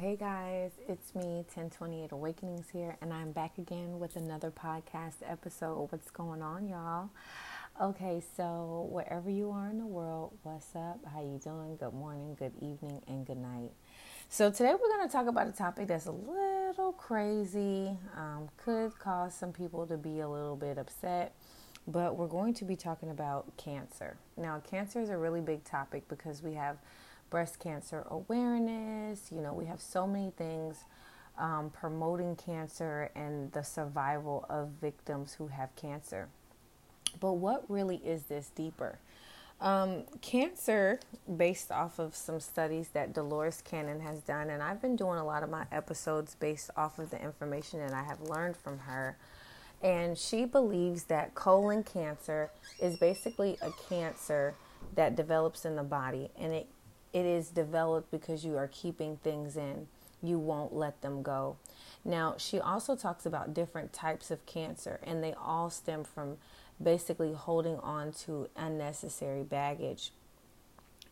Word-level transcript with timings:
Hey 0.00 0.16
guys, 0.16 0.70
it's 0.88 1.14
me, 1.14 1.44
1028 1.52 2.12
Awakenings 2.12 2.70
here, 2.72 2.96
and 3.02 3.12
I'm 3.12 3.32
back 3.32 3.58
again 3.58 3.98
with 3.98 4.16
another 4.16 4.50
podcast 4.50 5.16
episode. 5.22 5.88
What's 5.90 6.10
going 6.10 6.40
on, 6.40 6.66
y'all? 6.66 7.10
Okay, 7.78 8.22
so 8.34 8.88
wherever 8.90 9.28
you 9.28 9.50
are 9.50 9.68
in 9.68 9.76
the 9.76 9.84
world, 9.84 10.32
what's 10.42 10.74
up? 10.74 11.04
How 11.12 11.20
you 11.20 11.38
doing? 11.44 11.76
Good 11.76 11.92
morning, 11.92 12.34
good 12.38 12.54
evening, 12.62 13.02
and 13.08 13.26
good 13.26 13.36
night. 13.36 13.72
So 14.30 14.50
today 14.50 14.72
we're 14.72 14.88
going 14.88 15.06
to 15.06 15.12
talk 15.12 15.26
about 15.26 15.48
a 15.48 15.52
topic 15.52 15.88
that's 15.88 16.06
a 16.06 16.12
little 16.12 16.92
crazy, 16.92 17.90
um, 18.16 18.48
could 18.56 18.98
cause 18.98 19.34
some 19.34 19.52
people 19.52 19.86
to 19.86 19.98
be 19.98 20.20
a 20.20 20.28
little 20.30 20.56
bit 20.56 20.78
upset, 20.78 21.34
but 21.86 22.16
we're 22.16 22.26
going 22.26 22.54
to 22.54 22.64
be 22.64 22.74
talking 22.74 23.10
about 23.10 23.54
cancer. 23.58 24.16
Now, 24.38 24.60
cancer 24.60 25.02
is 25.02 25.10
a 25.10 25.18
really 25.18 25.42
big 25.42 25.62
topic 25.64 26.08
because 26.08 26.42
we 26.42 26.54
have 26.54 26.78
breast 27.30 27.58
cancer 27.58 28.04
awareness. 28.10 29.30
You 29.34 29.40
know, 29.40 29.54
we 29.54 29.66
have 29.66 29.80
so 29.80 30.06
many 30.06 30.32
things 30.36 30.84
um, 31.38 31.70
promoting 31.70 32.36
cancer 32.36 33.10
and 33.14 33.50
the 33.52 33.62
survival 33.62 34.44
of 34.50 34.68
victims 34.80 35.34
who 35.34 35.48
have 35.48 35.74
cancer. 35.76 36.28
But 37.18 37.34
what 37.34 37.64
really 37.68 37.96
is 37.96 38.24
this 38.24 38.50
deeper? 38.54 38.98
Um, 39.60 40.04
cancer, 40.22 41.00
based 41.36 41.70
off 41.70 41.98
of 41.98 42.16
some 42.16 42.40
studies 42.40 42.88
that 42.94 43.12
Dolores 43.12 43.62
Cannon 43.62 44.00
has 44.00 44.20
done, 44.20 44.48
and 44.48 44.62
I've 44.62 44.80
been 44.80 44.96
doing 44.96 45.18
a 45.18 45.24
lot 45.24 45.42
of 45.42 45.50
my 45.50 45.66
episodes 45.70 46.34
based 46.34 46.70
off 46.76 46.98
of 46.98 47.10
the 47.10 47.22
information 47.22 47.80
that 47.80 47.92
I 47.92 48.02
have 48.02 48.22
learned 48.22 48.56
from 48.56 48.78
her. 48.78 49.18
And 49.82 50.16
she 50.16 50.44
believes 50.44 51.04
that 51.04 51.34
colon 51.34 51.82
cancer 51.82 52.50
is 52.80 52.96
basically 52.96 53.58
a 53.60 53.70
cancer 53.88 54.54
that 54.94 55.14
develops 55.14 55.64
in 55.64 55.76
the 55.76 55.82
body 55.82 56.30
and 56.38 56.52
it 56.52 56.66
it 57.12 57.26
is 57.26 57.48
developed 57.48 58.10
because 58.10 58.44
you 58.44 58.56
are 58.56 58.68
keeping 58.68 59.16
things 59.16 59.56
in. 59.56 59.88
You 60.22 60.38
won't 60.38 60.74
let 60.74 61.00
them 61.02 61.22
go. 61.22 61.56
Now, 62.04 62.34
she 62.38 62.60
also 62.60 62.94
talks 62.94 63.26
about 63.26 63.54
different 63.54 63.92
types 63.92 64.30
of 64.30 64.44
cancer, 64.46 65.00
and 65.02 65.22
they 65.22 65.34
all 65.34 65.70
stem 65.70 66.04
from 66.04 66.36
basically 66.82 67.32
holding 67.32 67.78
on 67.78 68.12
to 68.12 68.48
unnecessary 68.56 69.42
baggage, 69.42 70.12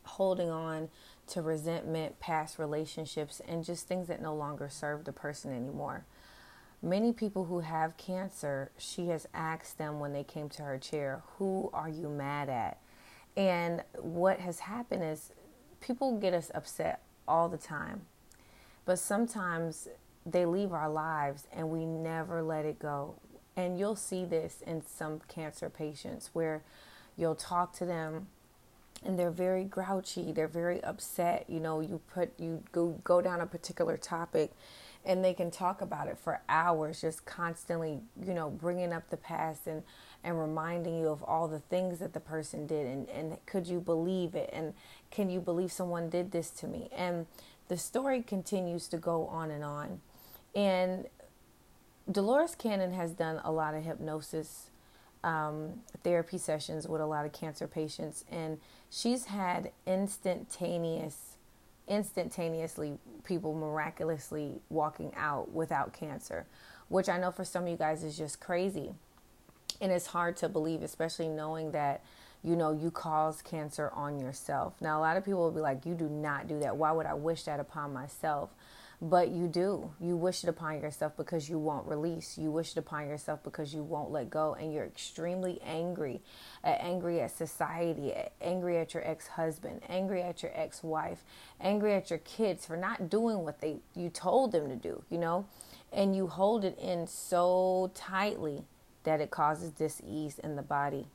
holding 0.05 0.51
on 0.51 0.89
to 1.29 1.43
resentment, 1.43 2.19
past 2.21 2.59
relationships, 2.59 3.41
and 3.47 3.65
just 3.65 3.87
things 3.87 4.09
that 4.09 4.23
no 4.23 4.35
longer 4.35 4.69
serve 4.71 5.05
the 5.05 5.13
person 5.13 5.53
anymore. 5.53 6.05
Many 6.81 7.13
people 7.13 7.47
who 7.47 7.61
have 7.61 7.97
cancer, 7.97 8.71
she 8.79 9.09
has 9.09 9.27
asked 9.35 9.79
them 9.79 9.99
when 9.99 10.13
they 10.13 10.23
came 10.23 10.49
to 10.51 10.63
her 10.63 10.79
chair, 10.79 11.23
Who 11.37 11.71
are 11.73 11.89
you 11.89 12.09
mad 12.09 12.49
at? 12.49 12.79
And 13.37 13.83
what 14.01 14.41
has 14.41 14.61
happened 14.61 15.05
is 15.05 15.33
people 15.81 16.19
get 16.19 16.35
us 16.35 16.51
upset 16.55 17.03
all 17.27 17.49
the 17.49 17.59
time, 17.59 18.03
but 18.85 18.99
sometimes 18.99 19.89
they 20.25 20.45
leave 20.45 20.73
our 20.73 20.89
lives 20.89 21.47
and 21.53 21.71
we 21.71 21.85
never 21.85 22.43
let 22.43 22.65
it 22.65 22.79
go. 22.79 23.15
And 23.57 23.79
you'll 23.79 23.97
see 23.97 24.25
this 24.25 24.63
in 24.67 24.83
some 24.83 25.21
cancer 25.29 25.69
patients 25.69 26.31
where 26.33 26.63
you'll 27.17 27.35
talk 27.35 27.73
to 27.75 27.85
them 27.85 28.29
and 29.05 29.19
they're 29.19 29.31
very 29.31 29.65
grouchy, 29.65 30.33
they're 30.33 30.49
very 30.49 30.83
upset. 30.83 31.45
You 31.49 31.61
know, 31.61 31.81
you 31.81 32.01
put 32.13 32.33
you 32.39 32.63
go 32.73 32.99
go 33.05 33.21
down 33.21 33.41
a 33.41 33.47
particular 33.47 33.97
topic 33.97 34.53
and 35.05 35.25
they 35.25 35.33
can 35.33 35.51
talk 35.51 35.81
about 35.81 36.09
it 36.09 36.19
for 36.19 36.41
hours 36.49 37.01
just 37.01 37.25
constantly, 37.25 38.01
you 38.23 38.35
know, 38.35 38.51
bringing 38.51 38.93
up 38.93 39.09
the 39.11 39.17
past 39.17 39.67
and 39.67 39.83
and 40.25 40.39
reminding 40.39 40.99
you 40.99 41.09
of 41.09 41.23
all 41.23 41.49
the 41.49 41.61
things 41.61 41.99
that 42.01 42.13
the 42.13 42.21
person 42.21 42.67
did 42.67 42.87
and, 42.87 43.09
and 43.09 43.37
could 43.47 43.67
you 43.67 43.81
believe 43.81 44.35
it 44.35 44.51
and 44.53 44.75
can 45.11 45.31
you 45.31 45.41
believe 45.41 45.71
someone 45.71 46.11
did 46.11 46.33
this 46.33 46.51
to 46.51 46.67
me 46.67 46.89
and 46.95 47.27
the 47.69 47.77
story 47.77 48.23
continues 48.23 48.89
to 48.89 48.97
go 48.97 49.27
on 49.29 49.51
and 49.51 49.63
on 49.63 50.01
and 50.55 51.07
dolores 52.11 52.55
cannon 52.57 52.93
has 52.93 53.13
done 53.13 53.41
a 53.45 53.53
lot 53.53 53.75
of 53.75 53.85
hypnosis 53.85 54.71
um, 55.25 55.81
therapy 56.05 56.39
sessions 56.39 56.87
with 56.87 57.01
a 57.01 57.07
lot 57.07 57.27
of 57.27 57.33
cancer 57.33 57.67
patients 57.67 58.25
and 58.31 58.59
she's 58.91 59.27
had 59.27 59.73
instantaneous 59.87 61.37
instantaneously 61.89 62.99
people 63.25 63.55
miraculously 63.55 64.61
walking 64.69 65.11
out 65.17 65.51
without 65.53 65.93
cancer 65.93 66.47
which 66.89 67.09
i 67.09 67.19
know 67.19 67.31
for 67.31 67.45
some 67.45 67.65
of 67.65 67.69
you 67.71 67.77
guys 67.77 68.05
is 68.05 68.17
just 68.17 68.41
crazy 68.41 68.93
and 69.81 69.93
it's 69.93 70.07
hard 70.07 70.37
to 70.39 70.49
believe, 70.49 70.83
especially 70.83 71.29
knowing 71.29 71.73
that, 71.73 72.03
you 72.43 72.57
know, 72.57 72.73
you 72.73 72.91
cause 72.91 73.43
cancer 73.43 73.91
on 73.95 74.19
yourself. 74.19 74.75
Now, 74.81 74.99
a 74.99 75.03
lot 75.03 75.17
of 75.17 75.25
people 75.25 75.41
will 75.41 75.51
be 75.51 75.61
like, 75.61 75.87
you 75.87 75.95
do 75.95 76.09
not 76.09 76.49
do 76.49 76.59
that. 76.61 76.77
Why 76.77 76.93
would 76.93 77.07
I 77.07 77.15
wish 77.15 77.45
that 77.45 77.61
upon 77.61 77.93
myself? 77.93 78.51
But 79.01 79.29
you 79.31 79.47
do. 79.47 79.93
You 80.01 80.17
wish 80.17 80.43
it 80.43 80.49
upon 80.49 80.81
yourself 80.81 81.17
because 81.17 81.49
you 81.49 81.57
won't 81.57 81.87
release. 81.87 82.37
You 82.37 82.51
wish 82.51 82.73
it 82.73 82.79
upon 82.79 83.07
yourself 83.09 83.45
because 83.45 83.73
you 83.73 83.85
won't 83.85 84.11
let 84.11 84.29
go. 84.29 84.55
And 84.55 84.73
you're 84.73 84.87
extremely 84.87 85.61
angry, 85.65 86.21
uh, 86.65 86.69
angry 86.69 87.21
at 87.21 87.37
society, 87.37 88.13
angry 88.41 88.79
at 88.79 88.95
your 88.95 89.09
ex 89.09 89.29
husband, 89.29 89.83
angry 89.89 90.23
at 90.23 90.43
your 90.43 90.51
ex 90.53 90.83
wife, 90.83 91.23
angry 91.61 91.95
at 91.95 92.11
your 92.11 92.19
kids 92.21 92.67
for 92.67 92.77
not 92.77 93.09
doing 93.09 93.45
what 93.45 93.61
they 93.61 93.77
you 93.95 94.11
told 94.11 94.51
them 94.51 94.69
to 94.69 94.77
do, 94.77 95.05
you 95.11 95.19
know? 95.19 95.47
And 95.93 96.17
you 96.17 96.27
hold 96.27 96.65
it 96.65 96.77
in 96.77 97.07
so 97.07 97.93
tightly 97.95 98.65
that 99.05 99.21
it 99.21 99.31
causes 99.31 99.71
disease 99.71 100.41
in 100.41 100.57
the 100.57 100.63
body. 100.63 101.07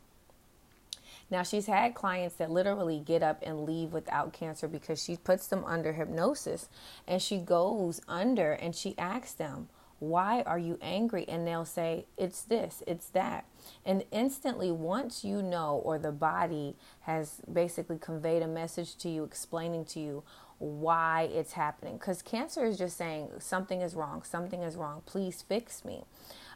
Now, 1.29 1.43
she's 1.43 1.67
had 1.67 1.95
clients 1.95 2.35
that 2.35 2.51
literally 2.51 2.99
get 2.99 3.23
up 3.23 3.39
and 3.43 3.65
leave 3.65 3.93
without 3.93 4.33
cancer 4.33 4.67
because 4.67 5.01
she 5.03 5.17
puts 5.17 5.47
them 5.47 5.63
under 5.65 5.93
hypnosis 5.93 6.69
and 7.07 7.21
she 7.21 7.37
goes 7.37 8.01
under 8.07 8.53
and 8.53 8.75
she 8.75 8.97
asks 8.97 9.33
them, 9.33 9.69
Why 9.99 10.41
are 10.43 10.59
you 10.59 10.77
angry? 10.81 11.25
And 11.27 11.47
they'll 11.47 11.65
say, 11.65 12.05
It's 12.17 12.41
this, 12.41 12.83
it's 12.87 13.07
that. 13.09 13.45
And 13.85 14.03
instantly, 14.11 14.71
once 14.71 15.23
you 15.23 15.41
know, 15.41 15.81
or 15.83 15.97
the 15.97 16.11
body 16.11 16.75
has 17.01 17.41
basically 17.51 17.97
conveyed 17.97 18.43
a 18.43 18.47
message 18.47 18.95
to 18.97 19.09
you, 19.09 19.23
explaining 19.23 19.85
to 19.85 19.99
you 19.99 20.23
why 20.59 21.29
it's 21.33 21.53
happening, 21.53 21.97
because 21.97 22.21
cancer 22.21 22.63
is 22.63 22.77
just 22.77 22.97
saying, 22.97 23.29
Something 23.39 23.81
is 23.81 23.95
wrong, 23.95 24.23
something 24.23 24.61
is 24.61 24.75
wrong, 24.75 25.01
please 25.05 25.41
fix 25.41 25.83
me. 25.83 26.03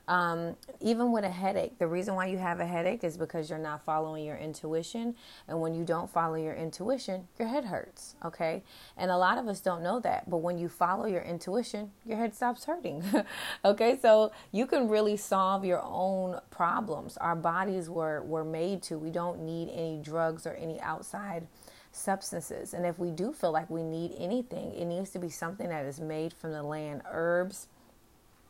Um, 0.07 0.55
even 0.79 1.11
with 1.11 1.25
a 1.25 1.29
headache, 1.29 1.79
the 1.79 1.87
reason 1.87 2.15
why 2.15 2.27
you 2.27 2.37
have 2.37 2.61
a 2.61 2.65
headache 2.65 3.03
is 3.03 3.17
because 3.17 3.49
you're 3.49 3.59
not 3.59 3.83
following 3.83 4.23
your 4.23 4.37
intuition. 4.37 5.15
And 5.49 5.59
when 5.59 5.73
you 5.73 5.83
don't 5.83 6.09
follow 6.09 6.35
your 6.35 6.53
intuition, 6.53 7.27
your 7.37 7.49
head 7.49 7.65
hurts. 7.65 8.15
Okay. 8.23 8.63
And 8.95 9.11
a 9.11 9.17
lot 9.17 9.37
of 9.37 9.47
us 9.47 9.59
don't 9.59 9.83
know 9.83 9.99
that. 9.99 10.29
But 10.29 10.37
when 10.37 10.57
you 10.57 10.69
follow 10.69 11.05
your 11.07 11.21
intuition, 11.21 11.91
your 12.05 12.17
head 12.17 12.33
stops 12.33 12.63
hurting. 12.63 13.03
okay. 13.65 13.97
So 14.01 14.31
you 14.53 14.65
can 14.65 14.87
really 14.87 15.17
solve 15.17 15.65
your 15.65 15.81
own 15.83 16.39
problems. 16.51 17.17
Our 17.17 17.35
bodies 17.35 17.89
were, 17.89 18.23
were 18.23 18.45
made 18.45 18.83
to. 18.83 18.97
We 18.97 19.09
don't 19.09 19.41
need 19.41 19.69
any 19.69 19.99
drugs 20.01 20.47
or 20.47 20.53
any 20.53 20.79
outside 20.79 21.47
substances. 21.91 22.73
And 22.73 22.85
if 22.85 22.97
we 22.97 23.11
do 23.11 23.33
feel 23.33 23.51
like 23.51 23.69
we 23.69 23.83
need 23.83 24.13
anything, 24.17 24.73
it 24.73 24.85
needs 24.85 25.09
to 25.11 25.19
be 25.19 25.29
something 25.29 25.67
that 25.67 25.85
is 25.85 25.99
made 25.99 26.31
from 26.31 26.53
the 26.53 26.63
land, 26.63 27.01
herbs 27.11 27.67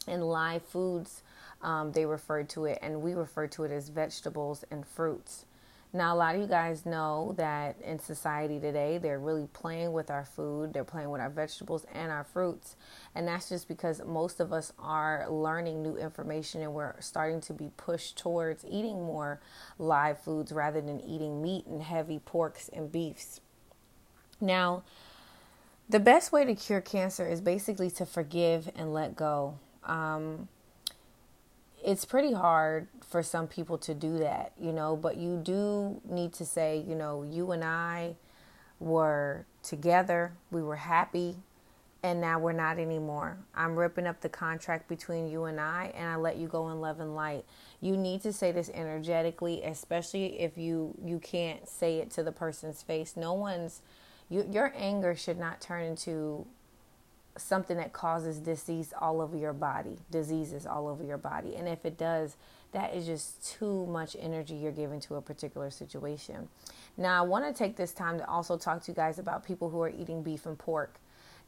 and 0.07 0.23
live 0.23 0.63
foods 0.63 1.22
um, 1.62 1.91
they 1.91 2.06
refer 2.06 2.44
to 2.44 2.66
it, 2.66 2.79
and 2.81 3.01
we 3.01 3.13
refer 3.13 3.47
to 3.47 3.63
it 3.63 3.72
as 3.72 3.90
vegetables 3.90 4.63
and 4.72 4.85
fruits. 4.85 5.45
Now, 5.94 6.13
a 6.13 6.18
lot 6.18 6.35
of 6.35 6.41
you 6.41 6.47
guys 6.47 6.85
know 6.85 7.34
that 7.38 7.78
in 7.81 7.97
society 7.97 8.59
today, 8.59 8.97
they're 8.97 9.19
really 9.19 9.47
playing 9.53 9.94
with 9.94 10.12
our 10.12 10.25
food, 10.25 10.73
they're 10.73 10.84
playing 10.84 11.09
with 11.09 11.22
our 11.22 11.29
vegetables 11.29 11.85
and 11.94 12.12
our 12.12 12.25
fruits. 12.25 12.75
And 13.16 13.28
that's 13.28 13.47
just 13.47 13.69
because 13.69 14.01
most 14.06 14.41
of 14.41 14.51
us 14.51 14.73
are 14.78 15.25
learning 15.29 15.81
new 15.81 15.96
information 15.96 16.62
and 16.62 16.73
we're 16.73 17.00
starting 17.00 17.40
to 17.41 17.53
be 17.53 17.72
pushed 17.78 18.17
towards 18.17 18.66
eating 18.66 19.06
more 19.06 19.40
live 19.79 20.19
foods 20.19 20.51
rather 20.51 20.81
than 20.81 21.00
eating 21.00 21.41
meat 21.41 21.66
and 21.66 21.81
heavy 21.81 22.19
porks 22.19 22.69
and 22.73 22.91
beefs. 22.91 23.40
Now, 24.41 24.84
the 25.88 26.01
best 26.01 26.34
way 26.34 26.44
to 26.44 26.53
cure 26.53 26.81
cancer 26.81 27.25
is 27.25 27.40
basically 27.40 27.90
to 27.91 28.05
forgive 28.05 28.70
and 28.76 28.93
let 28.93 29.16
go. 29.16 29.58
Um, 29.85 30.49
it's 31.87 32.03
pretty 32.03 32.34
hard 32.34 32.89
for 33.09 33.23
some 33.23 33.47
people 33.47 33.78
to 33.78 33.93
do 33.93 34.17
that, 34.17 34.51
you 34.59 34.73
know, 34.73 34.97
but 34.97 35.16
you 35.16 35.39
do 35.41 36.01
need 36.03 36.34
to 36.34 36.45
say, 36.45 36.84
you 36.85 36.95
know, 36.95 37.23
you 37.23 37.53
and 37.53 37.63
I 37.63 38.16
were 38.78 39.45
together, 39.63 40.34
we 40.51 40.61
were 40.61 40.75
happy, 40.75 41.37
and 42.03 42.19
now 42.19 42.39
we're 42.39 42.51
not 42.51 42.78
anymore. 42.78 43.37
I'm 43.55 43.78
ripping 43.78 44.05
up 44.05 44.19
the 44.19 44.28
contract 44.28 44.89
between 44.89 45.29
you 45.29 45.45
and 45.45 45.61
I, 45.61 45.93
and 45.95 46.09
I 46.09 46.17
let 46.17 46.35
you 46.35 46.49
go 46.49 46.69
in 46.72 46.81
love 46.81 46.99
and 46.99 47.16
light. 47.16 47.45
You 47.79 47.95
need 47.95 48.22
to 48.23 48.34
say 48.34 48.51
this 48.51 48.69
energetically, 48.73 49.63
especially 49.63 50.41
if 50.41 50.57
you 50.57 50.93
you 51.01 51.19
can't 51.19 51.69
say 51.69 51.99
it 51.99 52.11
to 52.11 52.23
the 52.23 52.34
person's 52.34 52.84
face. 52.84 53.16
No 53.16 53.31
one's 53.31 53.81
you, 54.29 54.45
your 54.51 54.73
anger 54.75 55.16
should 55.16 55.39
not 55.39 55.61
turn 55.61 55.85
into 55.85 56.45
something 57.37 57.78
that 57.78 57.93
causes 57.93 58.39
disease 58.39 58.93
all 58.99 59.22
over 59.22 59.37
your 59.37 59.53
body, 59.53 59.97
diseases 60.11 60.66
all 60.66 60.87
over 60.87 61.03
your 61.03 61.17
body. 61.17 61.55
And 61.55 61.67
if 61.67 61.85
it 61.85 61.97
does, 61.97 62.37
that 62.72 62.93
is 62.93 63.05
just 63.05 63.45
too 63.57 63.85
much 63.87 64.16
energy 64.19 64.55
you're 64.55 64.72
giving 64.72 64.99
to 65.01 65.16
a 65.16 65.22
particular 65.22 65.69
situation. 65.69 66.47
Now, 66.97 67.23
I 67.23 67.28
want 67.28 67.45
to 67.45 67.53
take 67.53 67.75
this 67.75 67.91
time 67.91 68.17
to 68.17 68.28
also 68.28 68.57
talk 68.57 68.84
to 68.84 68.91
you 68.91 68.95
guys 68.95 69.19
about 69.19 69.45
people 69.45 69.69
who 69.69 69.81
are 69.81 69.89
eating 69.89 70.23
beef 70.23 70.45
and 70.45 70.57
pork. 70.57 70.99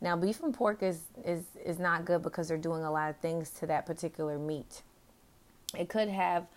Now, 0.01 0.15
beef 0.15 0.41
and 0.41 0.53
pork 0.53 0.81
is 0.81 1.01
is 1.25 1.43
is 1.63 1.77
not 1.77 2.05
good 2.05 2.21
because 2.21 2.47
they're 2.47 2.57
doing 2.57 2.83
a 2.83 2.91
lot 2.91 3.09
of 3.09 3.17
things 3.17 3.49
to 3.59 3.67
that 3.67 3.85
particular 3.85 4.39
meat. 4.39 4.81
It 5.77 5.89
could 5.89 6.07
have 6.09 6.47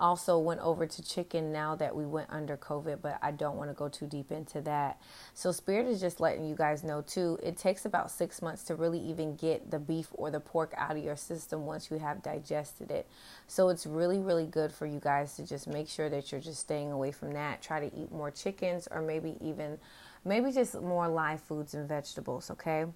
also 0.00 0.38
went 0.38 0.60
over 0.60 0.86
to 0.86 1.02
chicken 1.02 1.52
now 1.52 1.76
that 1.76 1.94
we 1.94 2.06
went 2.06 2.30
under 2.30 2.56
COVID, 2.56 3.00
but 3.02 3.18
I 3.22 3.30
don't 3.30 3.56
want 3.56 3.70
to 3.70 3.74
go 3.74 3.88
too 3.88 4.06
deep 4.06 4.32
into 4.32 4.60
that. 4.62 5.00
So, 5.34 5.52
Spirit 5.52 5.86
is 5.86 6.00
just 6.00 6.20
letting 6.20 6.44
you 6.44 6.56
guys 6.56 6.82
know 6.82 7.02
too, 7.02 7.38
it 7.42 7.56
takes 7.56 7.84
about 7.84 8.10
six 8.10 8.42
months 8.42 8.64
to 8.64 8.74
really 8.74 8.98
even 8.98 9.36
get 9.36 9.70
the 9.70 9.78
beef 9.78 10.08
or 10.12 10.30
the 10.30 10.40
pork 10.40 10.74
out 10.76 10.96
of 10.96 11.04
your 11.04 11.16
system 11.16 11.66
once 11.66 11.90
you 11.90 11.98
have 11.98 12.22
digested 12.22 12.90
it. 12.90 13.06
So, 13.46 13.68
it's 13.68 13.86
really, 13.86 14.18
really 14.18 14.46
good 14.46 14.72
for 14.72 14.86
you 14.86 14.98
guys 14.98 15.36
to 15.36 15.46
just 15.46 15.68
make 15.68 15.88
sure 15.88 16.08
that 16.08 16.32
you're 16.32 16.40
just 16.40 16.60
staying 16.60 16.90
away 16.90 17.12
from 17.12 17.32
that. 17.34 17.62
Try 17.62 17.88
to 17.88 17.96
eat 17.96 18.10
more 18.10 18.30
chickens 18.30 18.88
or 18.90 19.02
maybe 19.02 19.36
even, 19.40 19.78
maybe 20.24 20.50
just 20.50 20.80
more 20.80 21.08
live 21.08 21.40
foods 21.40 21.74
and 21.74 21.88
vegetables, 21.88 22.50
okay? 22.50 22.86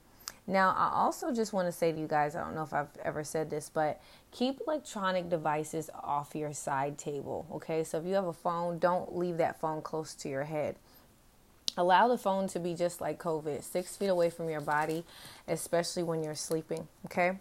Now, 0.46 0.74
I 0.76 0.90
also 0.94 1.32
just 1.32 1.52
want 1.54 1.68
to 1.68 1.72
say 1.72 1.90
to 1.90 1.98
you 1.98 2.06
guys, 2.06 2.36
I 2.36 2.44
don't 2.44 2.54
know 2.54 2.62
if 2.62 2.74
I've 2.74 2.94
ever 3.02 3.24
said 3.24 3.48
this, 3.48 3.70
but 3.72 4.00
keep 4.30 4.60
electronic 4.66 5.30
devices 5.30 5.88
off 6.02 6.34
your 6.34 6.52
side 6.52 6.98
table, 6.98 7.46
okay? 7.52 7.82
So 7.82 7.98
if 7.98 8.04
you 8.04 8.14
have 8.14 8.26
a 8.26 8.32
phone, 8.32 8.78
don't 8.78 9.16
leave 9.16 9.38
that 9.38 9.58
phone 9.58 9.80
close 9.80 10.14
to 10.16 10.28
your 10.28 10.44
head. 10.44 10.76
Allow 11.76 12.08
the 12.08 12.18
phone 12.18 12.46
to 12.48 12.60
be 12.60 12.74
just 12.74 13.00
like 13.00 13.18
COVID, 13.18 13.62
six 13.62 13.96
feet 13.96 14.08
away 14.08 14.28
from 14.30 14.50
your 14.50 14.60
body, 14.60 15.04
especially 15.48 16.02
when 16.02 16.22
you're 16.22 16.34
sleeping, 16.34 16.86
okay? 17.06 17.38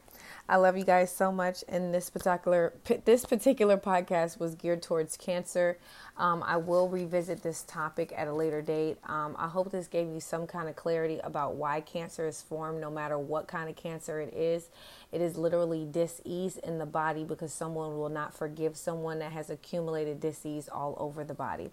I 0.48 0.58
love 0.58 0.78
you 0.78 0.84
guys 0.84 1.12
so 1.12 1.32
much. 1.32 1.64
And 1.68 1.94
this 1.94 2.10
particular 2.10 2.74
this 3.06 3.26
particular 3.26 3.78
podcast 3.78 4.40
was 4.40 4.56
geared 4.56 4.82
towards 4.82 5.18
cancer. 5.18 5.78
Um, 6.18 6.44
I 6.46 6.58
will 6.58 6.90
revisit 6.90 7.42
this 7.42 7.64
topic 7.64 8.14
at 8.16 8.28
a 8.28 8.34
later 8.34 8.62
date. 8.62 8.98
Um, 9.06 9.36
I 9.38 9.48
hope 9.48 9.72
this 9.72 9.88
gave 9.88 10.08
you 10.08 10.20
some 10.20 10.46
kind 10.46 10.70
of 10.70 10.76
clarity 10.76 11.20
about 11.24 11.56
why 11.56 11.82
cancer 11.82 12.28
is 12.28 12.42
formed, 12.42 12.80
no 12.80 12.92
matter 12.92 13.18
what 13.18 13.48
kind 13.48 13.70
of 13.70 13.76
cancer 13.76 14.20
it 14.20 14.34
is. 14.34 14.70
It 15.12 15.22
is 15.22 15.38
literally 15.38 15.88
disease 15.90 16.58
in 16.58 16.78
the 16.78 16.86
body 16.86 17.24
because 17.24 17.54
someone 17.54 17.98
will 17.98 18.10
not 18.10 18.36
forgive 18.36 18.78
someone 18.78 19.20
that 19.20 19.32
has 19.32 19.50
accumulated 19.50 20.20
disease 20.20 20.70
all 20.72 20.96
over 21.00 21.24
the 21.24 21.34
body. 21.34 21.72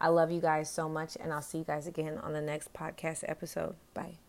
I 0.00 0.08
love 0.08 0.30
you 0.30 0.40
guys 0.40 0.70
so 0.70 0.88
much, 0.88 1.16
and 1.20 1.32
I'll 1.32 1.42
see 1.42 1.58
you 1.58 1.64
guys 1.64 1.86
again 1.86 2.18
on 2.18 2.32
the 2.32 2.42
next 2.42 2.72
podcast 2.72 3.24
episode. 3.26 3.74
Bye. 3.94 4.27